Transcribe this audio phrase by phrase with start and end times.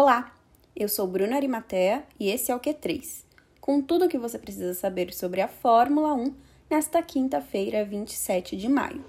[0.00, 0.32] Olá,
[0.76, 3.24] eu sou Bruna Arimatea e esse é o Q3,
[3.60, 6.36] com tudo o que você precisa saber sobre a Fórmula 1
[6.70, 9.04] nesta quinta-feira, 27 de maio.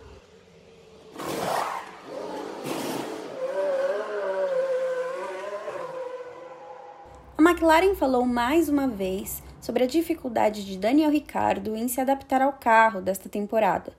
[7.37, 12.41] A McLaren falou mais uma vez sobre a dificuldade de Daniel Ricciardo em se adaptar
[12.41, 13.93] ao carro desta temporada.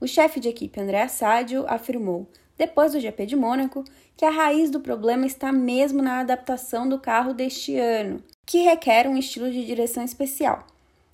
[0.00, 2.26] O chefe de equipe André Assadio afirmou
[2.60, 3.82] depois do GP de Mônaco,
[4.14, 9.08] que a raiz do problema está mesmo na adaptação do carro deste ano, que requer
[9.08, 10.66] um estilo de direção especial,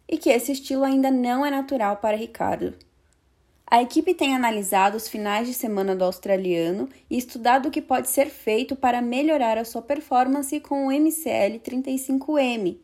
[0.09, 2.75] e que esse estilo ainda não é natural para Ricardo.
[3.65, 8.09] A equipe tem analisado os finais de semana do australiano e estudado o que pode
[8.09, 12.77] ser feito para melhorar a sua performance com o MCL 35M,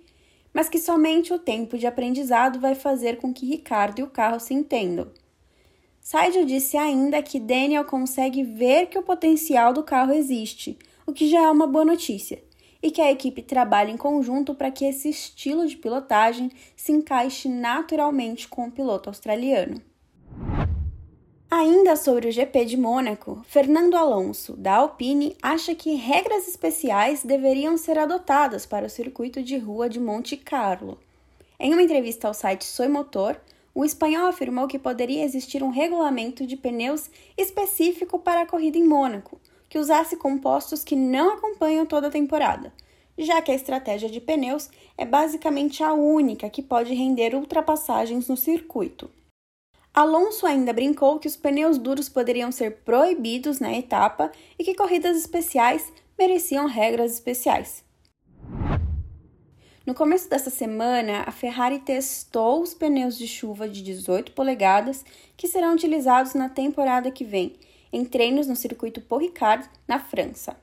[0.55, 4.39] mas que somente o tempo de aprendizado vai fazer com que Ricardo e o carro
[4.39, 5.09] se entendam.
[6.03, 11.31] Saidio disse ainda que Daniel consegue ver que o potencial do carro existe, o que
[11.31, 12.43] já é uma boa notícia,
[12.83, 17.49] e que a equipe trabalha em conjunto para que esse estilo de pilotagem se encaixe
[17.49, 19.81] naturalmente com o piloto australiano.
[21.49, 27.77] Ainda sobre o GP de Mônaco, Fernando Alonso, da Alpine, acha que regras especiais deveriam
[27.77, 30.99] ser adotadas para o circuito de rua de Monte Carlo.
[31.61, 33.37] Em uma entrevista ao site Soy Motor,
[33.75, 38.87] o espanhol afirmou que poderia existir um regulamento de pneus específico para a corrida em
[38.87, 42.73] Mônaco, que usasse compostos que não acompanham toda a temporada,
[43.17, 48.37] já que a estratégia de pneus é basicamente a única que pode render ultrapassagens no
[48.37, 49.11] circuito.
[49.95, 55.17] Alonso ainda brincou que os pneus duros poderiam ser proibidos na etapa e que corridas
[55.17, 57.85] especiais mereciam regras especiais.
[59.85, 65.05] No começo dessa semana, a Ferrari testou os pneus de chuva de 18 polegadas
[65.37, 67.55] que serão utilizados na temporada que vem,
[67.93, 70.57] em treinos no circuito Paul Ricard, na França.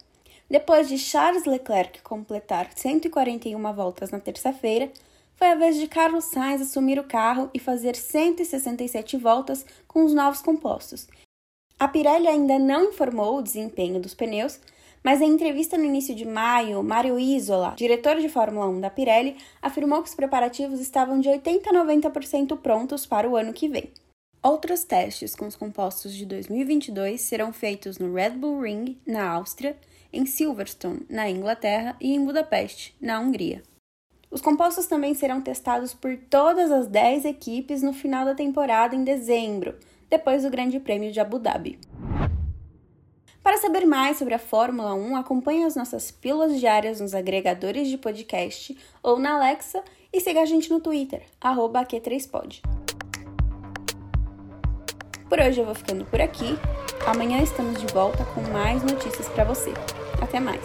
[0.50, 4.90] Depois de Charles Leclerc completar 141 voltas na terça-feira,
[5.36, 10.14] foi a vez de Carlos Sainz assumir o carro e fazer 167 voltas com os
[10.14, 11.08] novos compostos.
[11.78, 14.60] A Pirelli ainda não informou o desempenho dos pneus,
[15.04, 19.38] mas em entrevista no início de maio, Mário Isola, diretor de Fórmula 1 da Pirelli,
[19.62, 23.92] afirmou que os preparativos estavam de 80 a 90% prontos para o ano que vem.
[24.42, 29.78] Outros testes com os compostos de 2022 serão feitos no Red Bull Ring, na Áustria,
[30.14, 33.62] em Silverstone, na Inglaterra e em Budapeste, na Hungria.
[34.32, 39.04] Os compostos também serão testados por todas as 10 equipes no final da temporada em
[39.04, 39.76] dezembro,
[40.10, 41.80] depois do Grande Prêmio de Abu Dhabi.
[43.60, 48.78] Saber mais sobre a Fórmula 1, acompanhe as nossas pílulas diárias nos agregadores de podcast
[49.04, 49.84] ou na Alexa
[50.14, 52.62] e siga a gente no Twitter, Q3Pod.
[55.28, 56.58] Por hoje eu vou ficando por aqui.
[57.06, 59.74] Amanhã estamos de volta com mais notícias para você.
[60.22, 60.64] Até mais!